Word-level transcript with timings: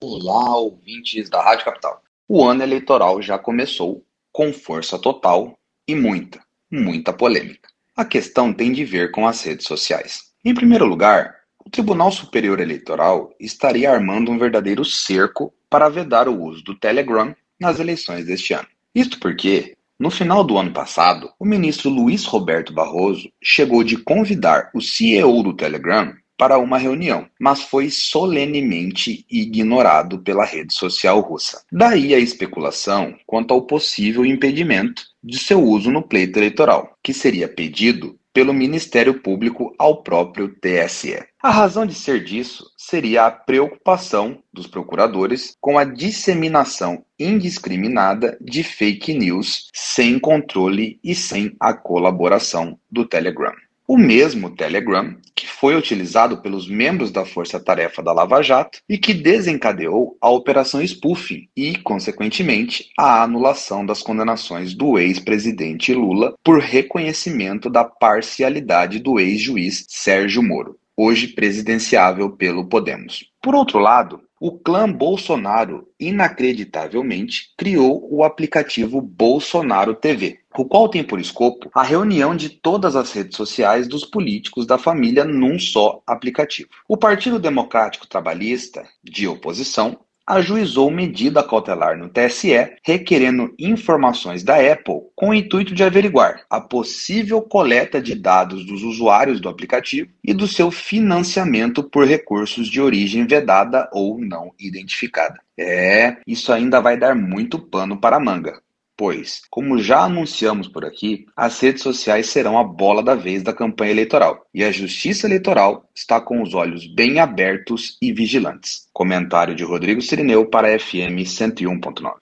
Olá, 0.00 0.56
ouvintes 0.56 1.28
da 1.28 1.42
Rádio 1.42 1.64
Capital. 1.64 2.00
O 2.28 2.44
ano 2.44 2.62
eleitoral 2.62 3.20
já 3.20 3.36
começou 3.36 4.06
com 4.30 4.52
força 4.52 4.96
total 4.96 5.58
e 5.88 5.94
muita, 5.96 6.40
muita 6.70 7.12
polêmica. 7.12 7.68
A 7.96 8.04
questão 8.04 8.52
tem 8.52 8.70
de 8.70 8.84
ver 8.84 9.10
com 9.10 9.26
as 9.26 9.42
redes 9.42 9.66
sociais. 9.66 10.30
Em 10.44 10.54
primeiro 10.54 10.86
lugar, 10.86 11.34
o 11.66 11.68
Tribunal 11.68 12.12
Superior 12.12 12.60
Eleitoral 12.60 13.34
estaria 13.40 13.90
armando 13.90 14.30
um 14.30 14.38
verdadeiro 14.38 14.84
cerco 14.84 15.52
para 15.68 15.88
vedar 15.88 16.28
o 16.28 16.44
uso 16.44 16.62
do 16.62 16.78
Telegram 16.78 17.34
nas 17.60 17.80
eleições 17.80 18.24
deste 18.24 18.54
ano. 18.54 18.68
Isto 18.94 19.18
porque, 19.18 19.76
no 19.98 20.12
final 20.12 20.44
do 20.44 20.56
ano 20.56 20.72
passado, 20.72 21.32
o 21.40 21.44
ministro 21.44 21.90
Luiz 21.90 22.24
Roberto 22.24 22.72
Barroso 22.72 23.28
chegou 23.42 23.82
de 23.82 23.96
convidar 23.96 24.70
o 24.72 24.80
CEO 24.80 25.42
do 25.42 25.56
Telegram 25.56 26.14
para 26.38 26.56
uma 26.56 26.78
reunião, 26.78 27.26
mas 27.38 27.62
foi 27.62 27.90
solenemente 27.90 29.26
ignorado 29.28 30.20
pela 30.20 30.44
rede 30.44 30.72
social 30.72 31.20
russa. 31.20 31.62
Daí 31.70 32.14
a 32.14 32.18
especulação 32.18 33.14
quanto 33.26 33.52
ao 33.52 33.62
possível 33.62 34.24
impedimento 34.24 35.02
de 35.22 35.38
seu 35.38 35.60
uso 35.60 35.90
no 35.90 36.02
pleito 36.02 36.38
eleitoral, 36.38 36.96
que 37.02 37.12
seria 37.12 37.48
pedido 37.48 38.16
pelo 38.32 38.54
Ministério 38.54 39.14
Público 39.20 39.74
ao 39.76 40.00
próprio 40.04 40.54
TSE. 40.60 41.18
A 41.42 41.50
razão 41.50 41.84
de 41.84 41.92
ser 41.92 42.22
disso 42.22 42.70
seria 42.76 43.26
a 43.26 43.32
preocupação 43.32 44.38
dos 44.52 44.68
procuradores 44.68 45.56
com 45.60 45.76
a 45.76 45.82
disseminação 45.82 47.04
indiscriminada 47.18 48.38
de 48.40 48.62
fake 48.62 49.12
news 49.12 49.68
sem 49.74 50.20
controle 50.20 51.00
e 51.02 51.16
sem 51.16 51.56
a 51.58 51.74
colaboração 51.74 52.78
do 52.88 53.04
Telegram. 53.04 53.52
O 53.88 53.98
mesmo 53.98 54.54
Telegram 54.54 55.16
que 55.34 55.47
foi 55.60 55.74
utilizado 55.74 56.38
pelos 56.38 56.68
membros 56.68 57.10
da 57.10 57.24
Força 57.24 57.58
Tarefa 57.58 58.02
da 58.02 58.12
Lava 58.12 58.40
Jato 58.42 58.80
e 58.88 58.96
que 58.96 59.12
desencadeou 59.12 60.16
a 60.20 60.30
Operação 60.30 60.80
Spoofing 60.86 61.48
e, 61.56 61.76
consequentemente, 61.78 62.90
a 62.96 63.22
anulação 63.22 63.84
das 63.84 64.00
condenações 64.00 64.72
do 64.72 64.98
ex-presidente 64.98 65.92
Lula 65.92 66.34
por 66.44 66.60
reconhecimento 66.60 67.68
da 67.68 67.84
parcialidade 67.84 69.00
do 69.00 69.18
ex-juiz 69.18 69.84
Sérgio 69.88 70.42
Moro, 70.42 70.76
hoje 70.98 71.28
presidenciável 71.28 72.32
pelo 72.32 72.66
Podemos. 72.66 73.30
Por 73.40 73.54
outro 73.54 73.78
lado, 73.78 74.20
o 74.40 74.58
clã 74.58 74.90
Bolsonaro, 74.90 75.88
inacreditavelmente, 75.98 77.54
criou 77.56 78.08
o 78.12 78.24
aplicativo 78.24 79.00
Bolsonaro 79.00 79.94
TV, 79.94 80.40
o 80.56 80.64
qual 80.64 80.88
tem 80.88 81.04
por 81.04 81.20
escopo 81.20 81.70
a 81.72 81.84
reunião 81.84 82.36
de 82.36 82.48
todas 82.48 82.96
as 82.96 83.12
redes 83.12 83.36
sociais 83.36 83.86
dos 83.86 84.04
políticos 84.04 84.66
da 84.66 84.76
família 84.76 85.24
num 85.24 85.56
só 85.56 86.02
aplicativo. 86.04 86.68
O 86.88 86.96
Partido 86.96 87.38
Democrático 87.38 88.08
Trabalhista, 88.08 88.84
de 89.02 89.28
oposição, 89.28 90.00
ajuizou 90.28 90.90
medida 90.90 91.42
cautelar 91.42 91.96
no 91.96 92.10
TSE, 92.10 92.76
requerendo 92.84 93.54
informações 93.58 94.42
da 94.42 94.56
Apple 94.56 95.00
com 95.16 95.30
o 95.30 95.34
intuito 95.34 95.74
de 95.74 95.82
averiguar 95.82 96.42
a 96.50 96.60
possível 96.60 97.40
coleta 97.40 98.00
de 98.00 98.14
dados 98.14 98.66
dos 98.66 98.82
usuários 98.82 99.40
do 99.40 99.48
aplicativo 99.48 100.10
e 100.22 100.34
do 100.34 100.46
seu 100.46 100.70
financiamento 100.70 101.82
por 101.82 102.06
recursos 102.06 102.68
de 102.68 102.78
origem 102.80 103.26
vedada 103.26 103.88
ou 103.90 104.20
não 104.20 104.52
identificada. 104.60 105.40
É, 105.58 106.18
isso 106.26 106.52
ainda 106.52 106.78
vai 106.80 106.96
dar 106.96 107.16
muito 107.16 107.58
pano 107.58 107.98
para 107.98 108.16
a 108.16 108.20
manga. 108.20 108.60
Pois, 108.98 109.42
como 109.48 109.78
já 109.78 110.00
anunciamos 110.00 110.66
por 110.66 110.84
aqui, 110.84 111.24
as 111.36 111.60
redes 111.60 111.84
sociais 111.84 112.26
serão 112.30 112.58
a 112.58 112.64
bola 112.64 113.00
da 113.00 113.14
vez 113.14 113.44
da 113.44 113.52
campanha 113.52 113.92
eleitoral 113.92 114.44
e 114.52 114.64
a 114.64 114.72
Justiça 114.72 115.24
Eleitoral 115.24 115.88
está 115.94 116.20
com 116.20 116.42
os 116.42 116.52
olhos 116.52 116.84
bem 116.92 117.20
abertos 117.20 117.96
e 118.02 118.12
vigilantes. 118.12 118.88
Comentário 118.92 119.54
de 119.54 119.62
Rodrigo 119.62 120.02
Sirineu 120.02 120.46
para 120.46 120.76
FM 120.76 121.22
101.9. 121.22 122.12